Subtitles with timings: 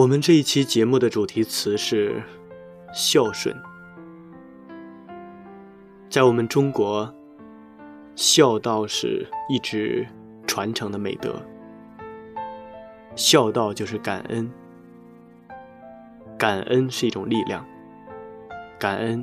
[0.00, 2.22] 我们这一期节目的主题词是
[2.90, 3.54] 孝顺。
[6.08, 7.14] 在我们中国，
[8.16, 10.08] 孝道是一直
[10.46, 11.38] 传承的美德。
[13.14, 14.50] 孝道就是感恩，
[16.38, 17.62] 感恩是一种力量，
[18.78, 19.22] 感恩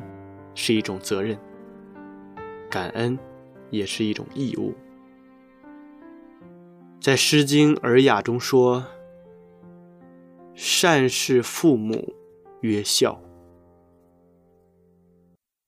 [0.54, 1.36] 是一种责任，
[2.70, 3.18] 感恩
[3.72, 4.76] 也是一种义务。
[7.02, 8.86] 在《诗经·尔雅》中说。
[10.60, 12.16] 善事父母，
[12.62, 13.22] 曰孝。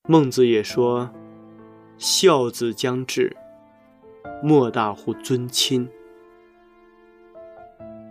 [0.07, 1.11] 孟子也说
[1.99, 3.37] ：“孝子将至，
[4.41, 5.87] 莫大乎尊亲。”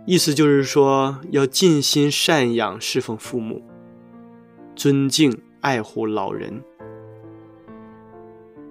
[0.07, 3.61] 意思就是说，要尽心赡养侍奉父母，
[4.73, 6.63] 尊敬爱护老人。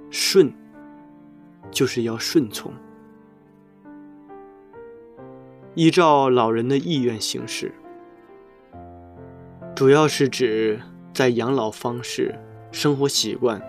[0.08, 0.50] 顺，
[1.70, 2.72] 就是要顺从，
[5.74, 7.70] 依照老人的意愿行事。
[9.78, 10.80] 主要是指
[11.14, 12.34] 在养老方式、
[12.72, 13.62] 生活习惯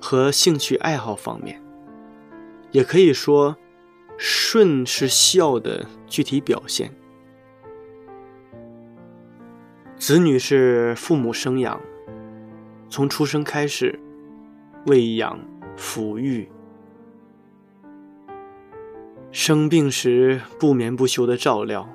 [0.00, 1.62] 和兴趣爱好方面，
[2.72, 3.56] 也可以说，
[4.16, 6.92] 顺是孝的具体表现。
[9.96, 11.80] 子女是父母生养，
[12.88, 13.96] 从出生开始，
[14.86, 15.38] 喂养、
[15.76, 16.50] 抚育，
[19.30, 21.88] 生病时不眠不休的照料，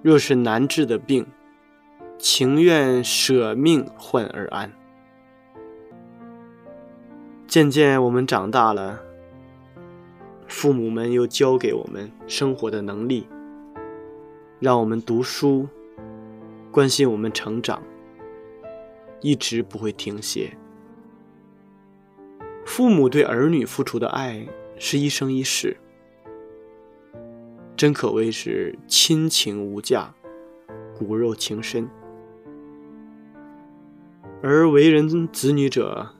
[0.00, 1.26] 若是难治的病。
[2.20, 4.70] 情愿舍命换而安。
[7.48, 9.00] 渐渐我们长大了，
[10.46, 13.26] 父母们又教给我们生活的能力，
[14.58, 15.66] 让我们读书，
[16.70, 17.82] 关心我们成长，
[19.22, 20.54] 一直不会停歇。
[22.66, 25.74] 父母对儿女付出的爱是一生一世，
[27.74, 30.14] 真可谓是亲情无价，
[30.98, 31.88] 骨肉情深。
[34.42, 36.14] 而为人子女者，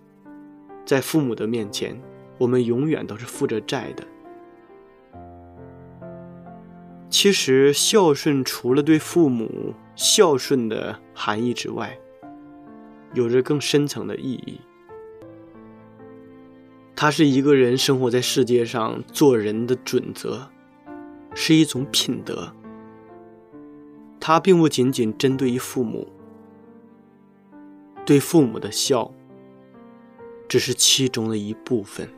[0.84, 1.98] 在父母的面前，
[2.36, 4.04] 我们永远都是负着债的。
[7.08, 11.98] 其实，孝顺除了对父母孝顺的含义之外，
[13.14, 14.60] 有着更深层的意义。
[16.94, 20.46] 它是一个人生活在世界上做人的准则，
[21.34, 22.52] 是一种品德。
[24.20, 26.06] 它并不仅仅针对于父母。
[28.10, 29.08] 对父母的孝，
[30.48, 32.08] 只是其中的一部分。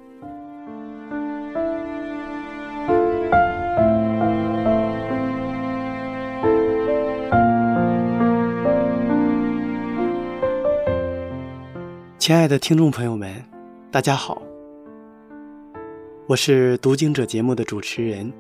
[12.19, 13.45] 亲爱的听众朋友们，
[13.91, 14.41] 大家好，
[16.27, 18.33] 我是读经者节目的主持人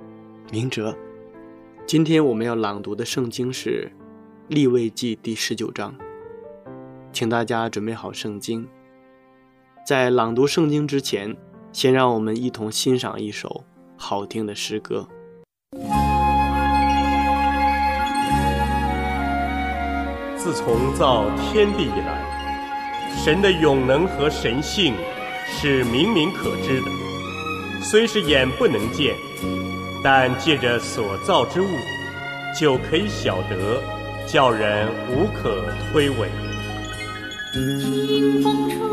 [0.51, 0.97] 明哲。
[1.85, 3.93] 今天我们要朗读的圣经是
[4.55, 5.95] 《立位记》第十九章。
[7.13, 8.67] 请大家准备好圣经。
[9.87, 11.37] 在朗读圣经之前，
[11.73, 13.65] 先让我们一同欣赏一首
[13.97, 15.07] 好听的诗歌。
[20.37, 24.95] 自从造天地以来，神的永能和神性
[25.47, 26.87] 是明明可知的，
[27.83, 29.15] 虽是眼不能见，
[30.03, 31.67] 但借着所造之物，
[32.59, 33.81] 就可以晓得，
[34.27, 35.63] 叫人无可
[35.93, 36.27] 推诿。
[37.53, 38.92] 清风吹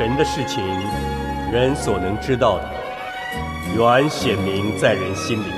[0.00, 0.64] 神的事情，
[1.52, 2.70] 人所能知道的，
[3.76, 5.52] 原显明在人心里，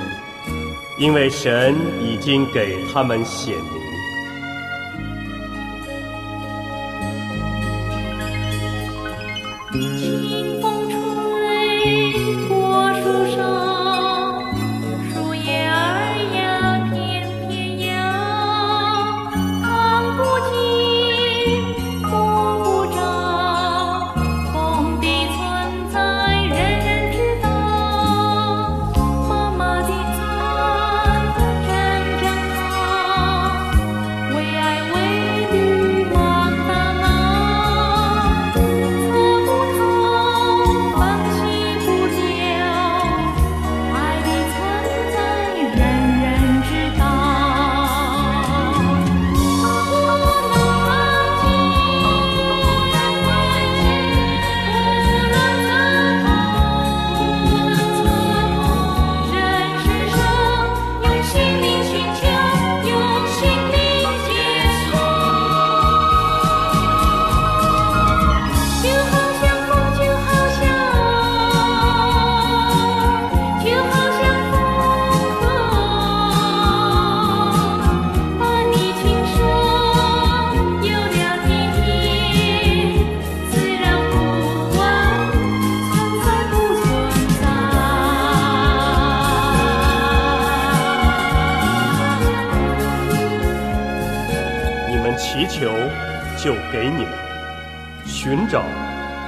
[0.97, 3.82] 因为神已经给他们显明。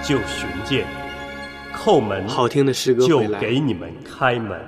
[0.03, 0.85] 就寻见；
[1.73, 3.39] 叩门，好听的诗歌就回来。
[3.39, 4.59] 给你们开门。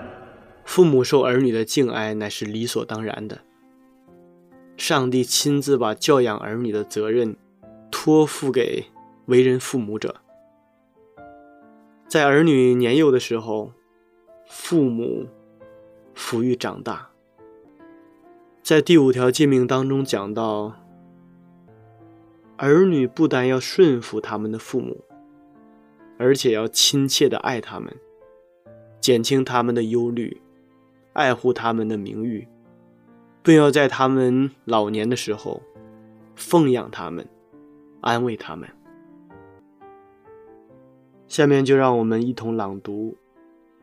[0.65, 3.39] 父母受儿女的敬爱乃是理所当然的。
[4.75, 7.35] 上帝亲自把教养儿女的责任
[7.89, 8.85] 托付给
[9.25, 10.17] 为人父母者。
[12.07, 13.71] 在儿女年幼的时候，
[14.45, 15.27] 父母
[16.15, 17.09] 抚育长大。
[18.61, 20.73] 在第五条诫命当中讲到，
[22.57, 25.03] 儿女不但要顺服他们的父母，
[26.17, 27.95] 而且要亲切的爱他们，
[28.99, 30.41] 减轻他们的忧虑，
[31.13, 32.47] 爱护他们的名誉，
[33.43, 35.61] 并要在他们老年的时候
[36.35, 37.27] 奉养他们，
[38.01, 38.67] 安慰他们。
[41.27, 43.11] 下面就让我们一同朗读《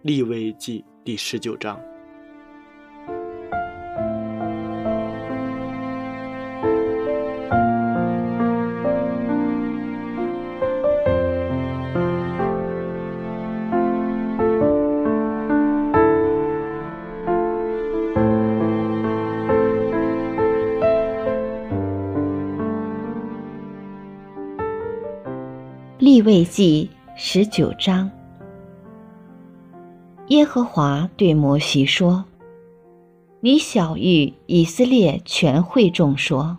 [0.03, 1.81] 立位记》第十九章。
[26.15, 28.09] 立位记十九章，
[30.29, 32.25] 耶和华对摩西说
[33.43, 36.57] ：“你晓谕以色列全会众说：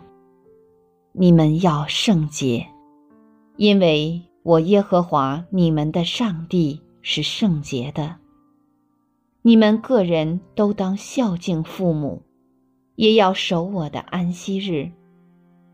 [1.12, 2.66] 你们要圣洁，
[3.56, 8.16] 因为我耶和华你们的上帝是圣洁的。
[9.40, 12.20] 你们个人都当孝敬父母，
[12.96, 14.90] 也要守我的安息日。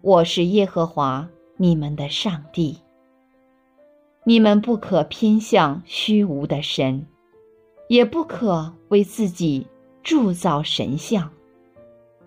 [0.03, 2.79] 我是耶和华你们的上帝。”
[4.25, 7.07] 你们不可偏向虚无的神，
[7.89, 9.67] 也不可为自己
[10.05, 11.29] 铸造神像。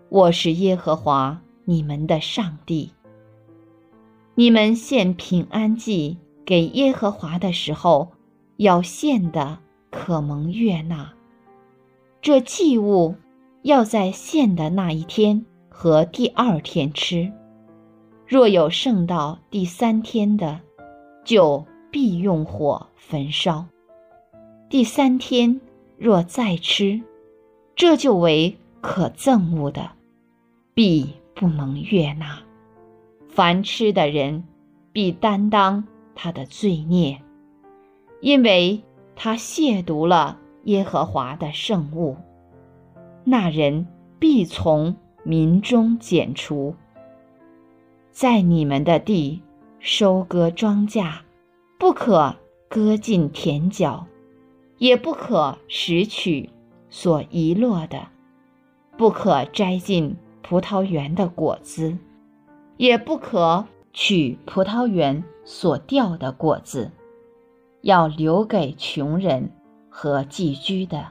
[0.09, 2.91] 我是耶和华你们的上帝。
[4.35, 8.11] 你们献平安祭给耶和华的时候，
[8.57, 9.59] 要献的
[9.89, 11.13] 可蒙悦纳。
[12.21, 13.15] 这祭物
[13.61, 17.31] 要在献的那一天和第二天吃，
[18.27, 20.59] 若有剩到第三天的，
[21.23, 21.65] 就。
[21.95, 23.65] 必用火焚烧。
[24.67, 25.61] 第三天
[25.97, 27.01] 若再吃，
[27.73, 29.91] 这就为可憎恶的，
[30.73, 32.37] 必不能悦纳。
[33.29, 34.43] 凡吃的人
[34.91, 37.21] 必担当他的罪孽，
[38.19, 38.83] 因为
[39.15, 42.17] 他亵渎了耶和华的圣物。
[43.23, 43.87] 那人
[44.19, 46.75] 必从民中剪除，
[48.11, 49.41] 在你们的地
[49.79, 51.19] 收割庄稼。
[51.77, 52.33] 不可
[52.69, 54.07] 割尽田角，
[54.77, 56.49] 也不可拾取
[56.89, 57.99] 所遗落的；
[58.97, 61.97] 不可摘尽葡萄园的果子，
[62.77, 66.91] 也不可取葡萄园所掉的果子，
[67.81, 69.51] 要留给穷人
[69.89, 71.09] 和寄居的。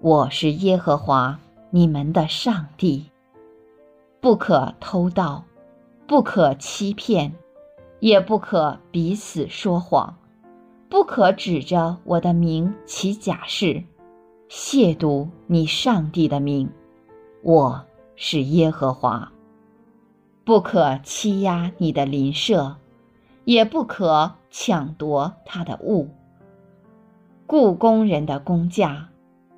[0.00, 1.38] 我是耶和华
[1.70, 3.04] 你们的上帝。
[4.20, 5.44] 不可偷盗，
[6.06, 7.32] 不可欺骗。
[8.00, 10.16] 也不可彼此说谎，
[10.88, 13.82] 不可指着我的名起假誓，
[14.48, 16.70] 亵渎你上帝的名。
[17.42, 19.32] 我是耶和华。
[20.44, 22.76] 不可欺压你的邻舍，
[23.44, 26.08] 也不可抢夺他的物。
[27.46, 29.08] 雇工人的工价，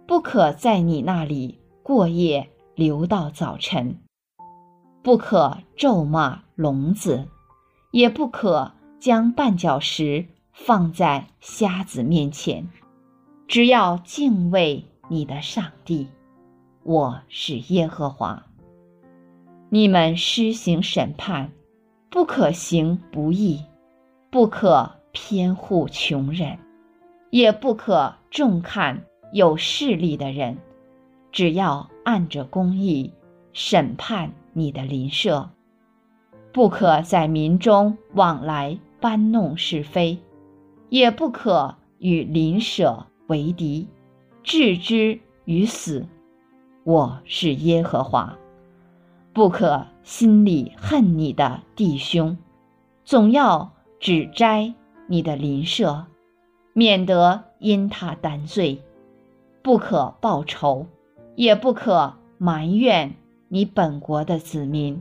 [0.07, 3.99] 不可在你那里过夜留到早晨。
[5.03, 7.27] 不可咒骂聋子，
[7.91, 12.69] 也不可将绊脚石放在瞎子面前。
[13.49, 16.09] 只要敬畏你的上帝，
[16.85, 18.47] 我是耶和华。
[19.69, 21.51] 你们施行审判，
[22.11, 23.65] 不可行不义，
[24.31, 26.59] 不可偏护穷人，
[27.31, 30.57] 也不可重看有势力的人，
[31.33, 33.13] 只要按着公义
[33.53, 35.51] 审判你的邻舍。
[36.53, 40.19] 不可在民中往来搬弄是非，
[40.89, 43.87] 也不可与邻舍为敌，
[44.43, 46.07] 置之于死。
[46.83, 48.37] 我是耶和华。
[49.33, 52.37] 不可心里恨你的弟兄，
[53.05, 54.75] 总要指摘
[55.07, 56.05] 你的邻舍，
[56.73, 58.83] 免得因他担罪。
[59.63, 60.87] 不可报仇，
[61.37, 63.15] 也不可埋怨
[63.47, 65.01] 你本国的子民，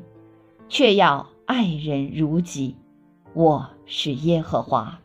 [0.68, 2.76] 却要爱人如己。
[3.34, 5.00] 我是耶和华。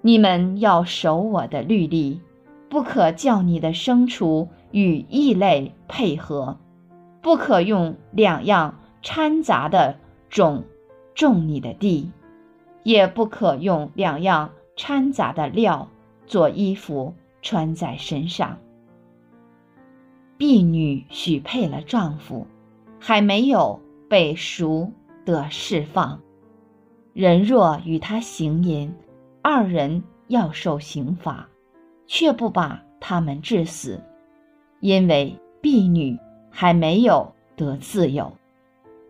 [0.00, 2.20] 你们要守我的律例，
[2.68, 6.58] 不可叫你的牲畜与异类配合。
[7.22, 9.96] 不可用两样掺杂的
[10.28, 10.64] 种
[11.14, 12.10] 种你的地，
[12.82, 15.88] 也不可用两样掺杂的料
[16.26, 18.58] 做衣服穿在身上。
[20.36, 22.44] 婢女许配了丈夫，
[22.98, 24.92] 还没有被赎
[25.28, 26.18] 得释放，
[27.12, 28.90] 人若与他行淫，
[29.42, 31.46] 二人要受刑罚，
[32.06, 34.02] 却不把他们致死，
[34.80, 36.18] 因为婢女。
[36.50, 38.32] 还没有得自由，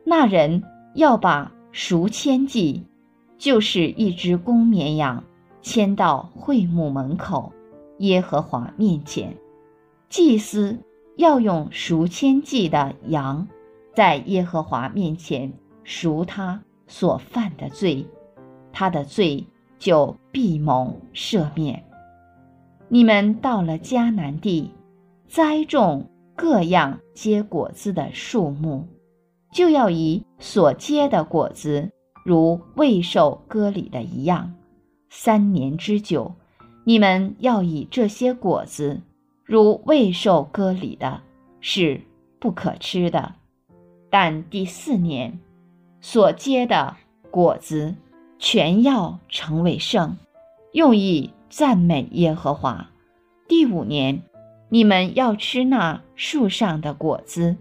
[0.05, 0.63] 那人
[0.95, 2.85] 要把赎千祭，
[3.39, 5.25] 就是一只公绵羊，
[5.63, 7.53] 牵到会幕门口，
[7.99, 9.35] 耶和华面前。
[10.11, 10.77] 祭司
[11.17, 13.49] 要用赎千祭的羊，
[13.95, 15.51] 在耶和华面前
[15.89, 18.07] 赎他所犯的罪，
[18.71, 19.43] 他的罪
[19.79, 21.83] 就必蒙赦免。
[22.89, 24.71] 你们到了迦南地，
[25.27, 26.07] 栽种。
[26.41, 28.85] 各样结果子的树木，
[29.51, 31.91] 就要以所结的果子，
[32.25, 34.55] 如未受割礼的一样，
[35.11, 36.33] 三年之久，
[36.85, 39.01] 你们要以这些果子，
[39.45, 41.21] 如未受割礼的，
[41.61, 42.01] 是
[42.39, 43.35] 不可吃的。
[44.09, 45.37] 但第四年
[46.01, 46.97] 所结的
[47.31, 47.95] 果子，
[48.39, 50.17] 全要成为圣，
[50.73, 52.91] 用以赞美耶和华。
[53.47, 54.23] 第五年。
[54.71, 57.57] 你们要吃那树上的果子，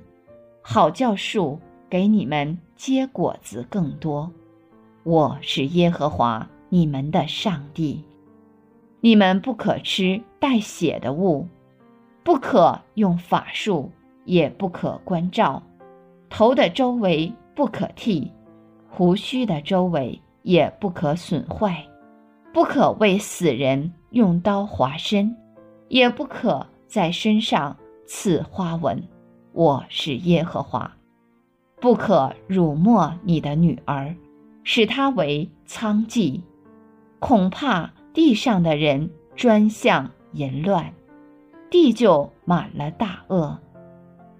[0.61, 1.57] 好叫树
[1.89, 4.29] 给你们结果子更多。
[5.03, 8.03] 我是耶和华你们的上帝。
[8.99, 11.47] 你们不可吃带血的物，
[12.25, 13.89] 不可用法术，
[14.25, 15.63] 也不可关照。
[16.27, 18.31] 头的周围不可剃，
[18.87, 21.83] 胡须的周围也不可损坏。
[22.53, 25.35] 不可为死人用刀划身，
[25.87, 26.63] 也不可。
[26.85, 29.03] 在身上刺花纹，
[29.53, 30.95] 我是耶和华。
[31.81, 34.15] 不可辱没你的女儿，
[34.63, 36.39] 使她为娼妓，
[37.17, 40.93] 恐怕地上的人专向淫乱，
[41.71, 43.57] 地就满了大恶。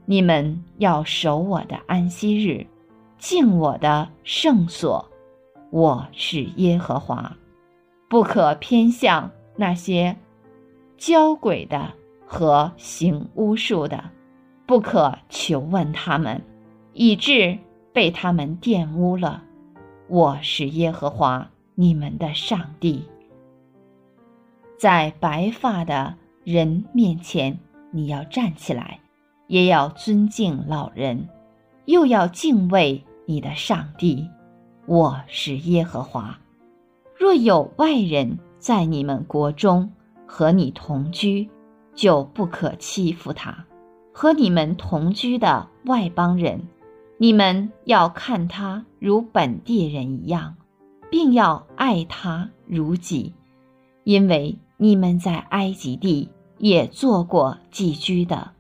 [0.06, 2.66] 你们要守我的安息日，
[3.30, 5.06] 敬我的圣所，
[5.70, 7.36] 我是耶和华。
[8.08, 10.16] 不可偏向那些
[10.96, 11.92] 交鬼的。
[12.26, 14.02] 和行巫术的，
[14.66, 16.42] 不可求问他们，
[16.94, 17.58] 以致
[17.92, 19.44] 被他们玷污了。
[20.08, 23.04] 我是耶和华你们的上帝。
[24.80, 26.16] 在白发的
[26.46, 27.60] 人面前，
[27.92, 29.02] 你要站起来，
[29.48, 31.28] 也要尊敬老人，
[31.84, 34.28] 又要敬畏你的上帝。
[34.86, 36.40] 我是耶和华。
[37.20, 39.92] 若有外人在你们国中
[40.26, 41.50] 和你同居，
[41.94, 43.66] 就不可欺负他，
[44.14, 46.62] 和你们同居的外邦人，
[47.18, 50.56] 你们要看他如本地人一样，
[51.12, 53.34] 并要爱他如己，
[54.06, 56.30] 因为你们在埃及地
[56.60, 58.52] 也做过寄居的。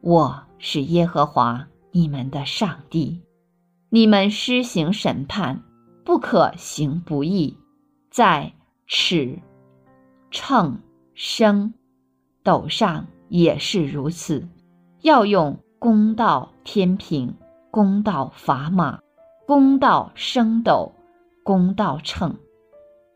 [0.00, 3.20] 我是耶和华你们的上帝，
[3.90, 5.62] 你们施行审判，
[6.04, 7.56] 不可行不义，
[8.10, 8.52] 在
[8.86, 9.38] 尺、
[10.30, 10.78] 秤、
[11.14, 11.72] 升、
[12.42, 14.46] 斗上也是如此，
[15.00, 17.34] 要用公道天平、
[17.70, 18.98] 公道砝码、
[19.46, 20.92] 公道升斗、
[21.42, 22.36] 公道秤。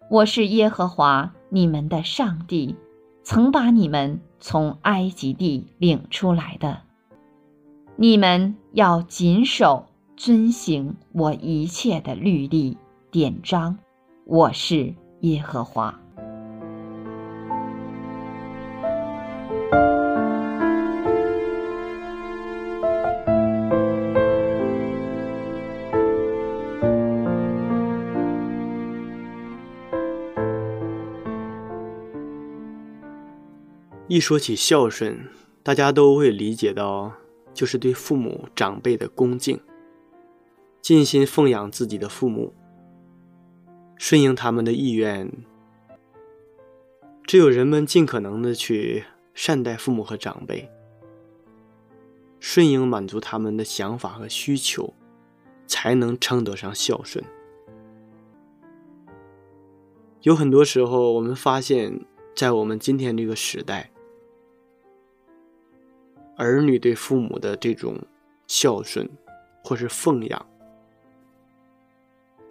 [0.08, 2.74] 我是耶和华你们的上帝，
[3.22, 6.80] 曾把你们从埃及地领出来的。
[7.96, 9.84] 你们要谨守
[10.24, 12.78] 遵行我一切的律例。
[13.10, 13.76] 典章，
[14.24, 15.92] 我是耶和华。
[34.06, 35.18] 一说起孝顺，
[35.64, 37.10] 大家都会理解到，
[37.52, 39.58] 就是对父母长辈的恭敬，
[40.82, 42.52] 尽心奉养自己的父母，
[43.96, 45.30] 顺应他们的意愿。
[47.24, 50.68] 只有人们尽可能的去善待父母和长辈，
[52.40, 54.92] 顺应满足他们的想法和需求，
[55.68, 57.24] 才能称得上孝顺。
[60.22, 63.92] 有很多时候，我们发现，在我们今天这个时代，
[66.36, 67.96] 儿女对父母的这种
[68.48, 69.08] 孝顺
[69.62, 70.46] 或是奉养，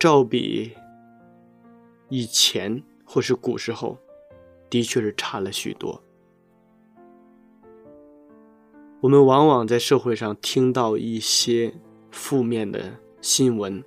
[0.01, 0.71] 照比
[2.09, 3.99] 以前或是古时候，
[4.67, 6.01] 的确是差了许多。
[9.01, 11.75] 我们往往在社会上听到一些
[12.09, 13.83] 负面的新闻，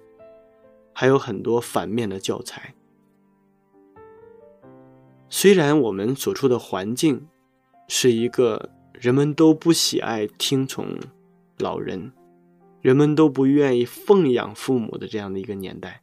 [0.92, 2.76] 还有很多反面的教材。
[5.28, 7.26] 虽然我们所处的环境
[7.88, 10.96] 是一个人们都不喜爱听从
[11.58, 12.12] 老人，
[12.80, 16.02] 人们都不愿意奉养父母的这样的一个年代，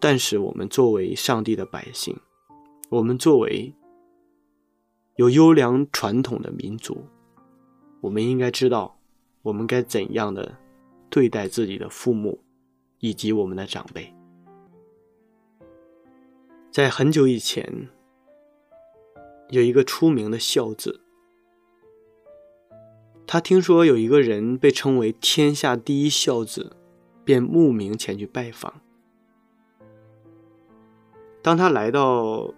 [0.00, 2.16] 但是我们作为上帝的百姓，
[2.88, 3.74] 我们作为
[5.16, 7.04] 有优良传统的民族，
[8.00, 8.98] 我们应该知道
[9.42, 10.56] 我们该怎样的
[11.10, 12.40] 对待自己的父母
[13.00, 14.14] 以及我们的长辈。
[16.70, 17.88] 在很久以前，
[19.50, 21.00] 有一个出名的孝子。
[23.26, 26.76] 他听说有一个人被称为天下第一孝子，
[27.24, 28.80] 便慕名前去拜访。
[31.48, 32.52] 当他来到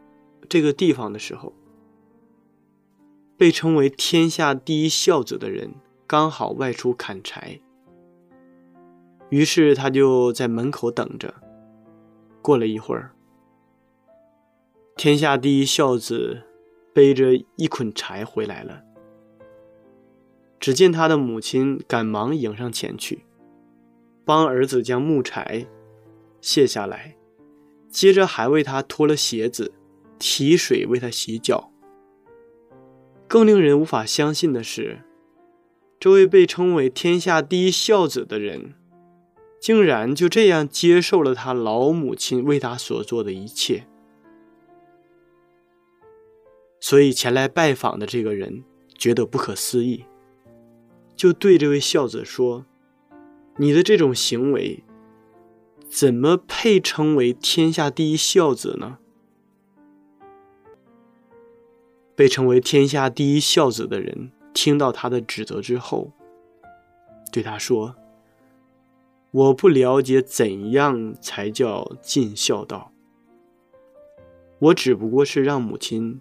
[0.48, 1.52] 这个地方的时候，
[3.36, 5.74] 被称为天下第一孝子的人
[6.08, 7.60] 刚好外出砍柴，
[9.28, 11.32] 于是他就在门口等着。
[12.42, 13.12] 过了一会儿，
[14.96, 16.42] 天下第一孝子
[16.92, 18.82] 背着一捆柴回来了。
[20.58, 23.24] 只见他的母亲赶忙迎上前去，
[24.24, 25.64] 帮儿子将木柴
[26.40, 27.14] 卸下来，
[27.90, 29.72] 接着还为他脱了鞋子，
[30.18, 31.72] 提水为他洗脚。
[33.26, 35.00] 更令人无法相信的是，
[35.98, 38.74] 这位被称为天下第一孝子的人，
[39.60, 43.86] 竟然就这样接受了他老母亲为他所做的一切。
[46.80, 48.64] 所以前来拜访的这个人
[48.96, 50.04] 觉得不可思议。
[51.14, 52.64] 就对这位孝子说
[53.58, 54.82] ：“你的这种行为，
[55.90, 58.98] 怎么配称为天下第一孝子呢？”
[62.14, 66.12] 被称为天下第一孝子的人听到他的指责之后，
[67.32, 67.96] 对他说
[69.32, 72.92] ：“我不了解怎样才叫尽孝道，
[74.58, 76.20] 我只不过是让母亲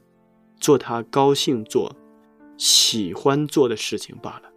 [0.58, 1.96] 做她高兴做、
[2.58, 4.50] 喜欢做的事情罢了。”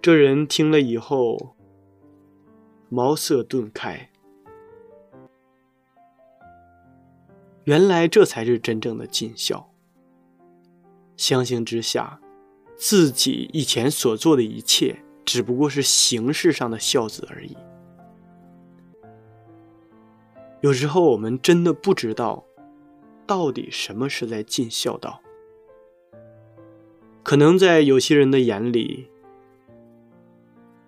[0.00, 1.55] 这人听了以后，
[2.88, 4.10] 茅塞顿开。
[7.64, 9.72] 原来这才是真正的尽孝。
[11.16, 12.20] 相形之下，
[12.76, 17.56] 自己以前所做的一切，只不过是形式上的孝子而已。
[20.60, 22.44] 有时候我们真的不知道，
[23.26, 25.20] 到底什么是在尽孝道。
[27.24, 29.08] 可能在有些人的眼里，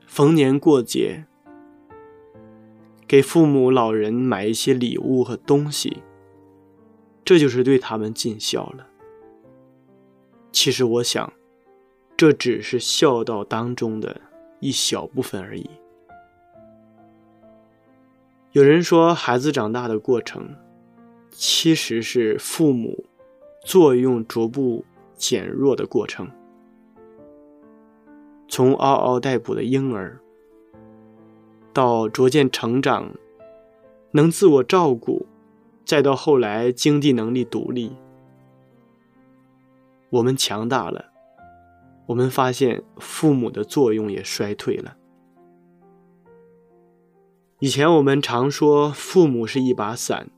[0.06, 1.24] 逢年过节，
[3.08, 6.02] 给父母老人买一些礼物和东西，
[7.24, 8.86] 这就是对他们尽孝了。
[10.52, 11.32] 其实我想，
[12.18, 14.20] 这只是孝道当中的
[14.60, 15.70] 一小部分而已。
[18.52, 20.54] 有人说，孩子长大的过程，
[21.30, 23.06] 其实是父母
[23.64, 26.30] 作用逐步减弱的过程。
[28.48, 30.20] 从嗷嗷待哺的婴儿，
[31.78, 33.08] 到逐渐成长，
[34.10, 35.26] 能自我照顾，
[35.84, 37.92] 再到后来经济能力独立，
[40.10, 41.12] 我们强大了，
[42.06, 44.96] 我们发现父母的作用也衰退了。
[47.60, 50.28] 以前我们常说父母是一把伞，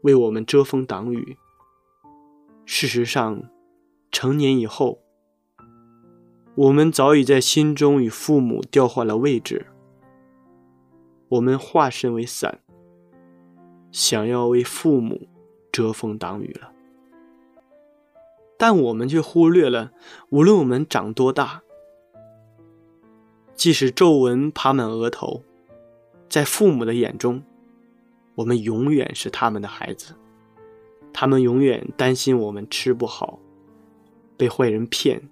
[0.00, 1.36] 为我们遮风挡雨。
[2.64, 3.42] 事实上，
[4.10, 5.00] 成年以后，
[6.54, 9.66] 我们早已在心中与父母调换了位置。
[11.32, 12.58] 我们化身为伞，
[13.90, 15.28] 想要为父母
[15.72, 16.70] 遮风挡雨了。
[18.58, 19.92] 但我们却忽略了，
[20.28, 21.62] 无论我们长多大，
[23.54, 25.42] 即使皱纹爬满额头。
[26.28, 27.42] 在父母的眼中，
[28.34, 30.14] 我们永远是他们的孩子，
[31.14, 33.38] 他们永远担心我们吃不好，
[34.36, 35.30] 被坏人骗，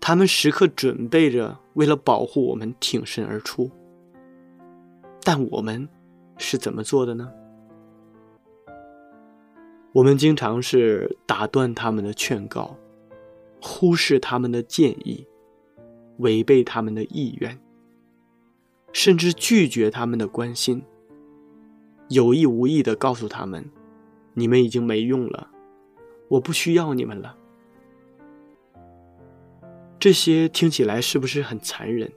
[0.00, 3.70] 他们时刻准备着为了保护我们挺身而出。
[5.24, 5.88] 但我们
[6.36, 7.32] 是怎么做的呢？
[9.92, 12.76] 我们经常是打断他们的劝告，
[13.62, 15.26] 忽视他们的建议，
[16.18, 17.58] 违背他们的意愿。
[18.92, 20.84] 甚至拒绝他们的关心，
[22.10, 23.68] 有意无意的告诉他们
[24.34, 25.50] ：“你们已经没用了，
[26.28, 27.36] 我不需要你们了。”
[29.98, 32.12] 这些听起来是不是很残忍？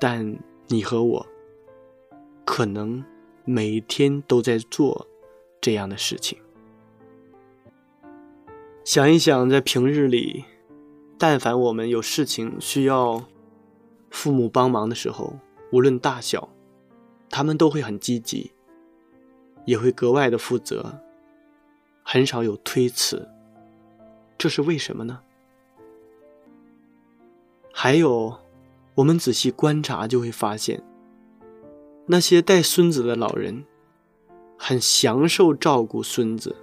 [0.00, 0.36] 但
[0.66, 1.24] 你和我，
[2.54, 3.02] 可能
[3.46, 5.08] 每天都在做
[5.58, 6.38] 这样的事情。
[8.84, 10.44] 想一想，在平日里，
[11.16, 13.24] 但凡我们有事情需要。
[14.10, 15.32] 父母帮忙的时候，
[15.72, 16.46] 无论大小，
[17.30, 18.52] 他们都会很积极，
[19.64, 21.00] 也会格外的负责，
[22.02, 23.26] 很少有推辞。
[24.36, 25.20] 这是为什么呢？
[27.72, 28.38] 还有，
[28.96, 30.82] 我们仔细观察就会发现，
[32.06, 33.64] 那些带孙子的老人，
[34.58, 36.54] 很享受照顾孙子，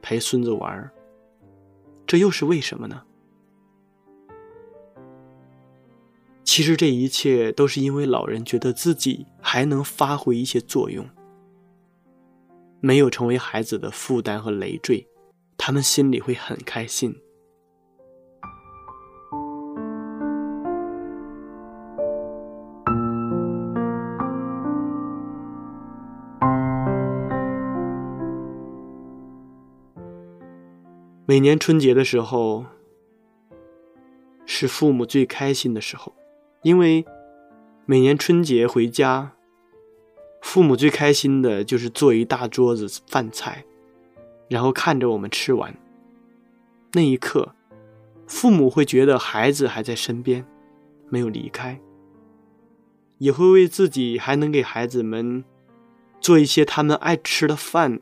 [0.00, 0.90] 陪孙子玩儿
[2.06, 3.02] 这又是为什么呢？
[6.44, 11.08] 其实这一切都是因为老人觉得自己还能发挥一些作用，
[12.80, 15.06] 没有成为孩子的负担和累赘，
[15.56, 17.14] 他们心里会很开心。
[31.30, 32.66] 每年春节的时候，
[34.46, 36.12] 是父母最开心的时候。
[36.62, 37.06] 因为
[37.86, 39.30] 每年春节回家，
[40.42, 43.64] 父母最开心的就是做一大桌子饭菜，
[44.48, 45.72] 然后看着我们吃完。
[46.94, 47.54] 那一刻，
[48.26, 50.44] 父母会觉得孩子还在身边，
[51.10, 51.80] 没有离开，
[53.18, 55.44] 也会为自己还能给孩子们
[56.20, 58.00] 做一些他们爱吃的饭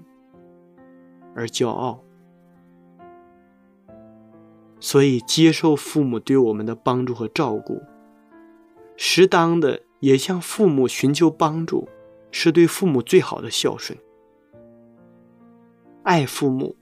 [1.34, 2.02] 而骄傲。
[4.80, 7.82] 所以，接受父母对我们的帮助和照顾。
[8.96, 11.88] 适当的也向父母寻求帮助，
[12.30, 13.98] 是对父母最好的孝顺。
[16.02, 16.76] 爱父母，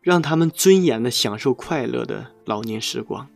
[0.00, 3.28] 让他们尊严的享受快乐的老年时光，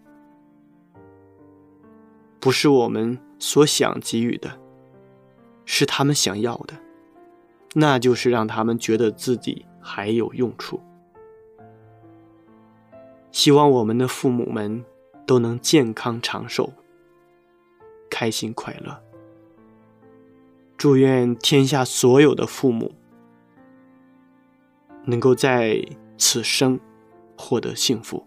[2.38, 4.60] 不是我们所想给予的，
[5.64, 6.74] 是他们想要的，
[7.74, 10.80] 那就是让他们觉得自己还有用处。
[13.32, 14.84] 希望我们的父母们
[15.26, 16.72] 都能健康长寿。
[18.10, 19.00] 开心快乐，
[20.76, 22.92] 祝愿天下所有的父母
[25.04, 25.80] 能够在
[26.18, 26.78] 此生
[27.36, 28.26] 获得幸福。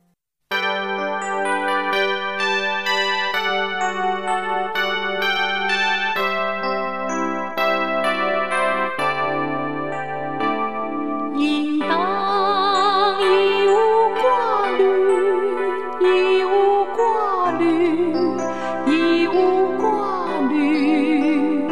[18.87, 21.67] 已无挂虑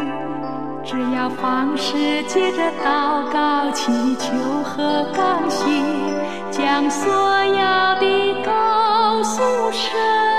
[0.84, 5.66] 只要凡事借着祷告祈求和感谢
[6.52, 7.56] 将所有
[8.00, 9.42] 的告诉
[9.72, 10.39] 神